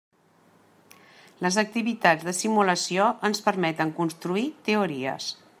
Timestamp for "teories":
4.71-5.33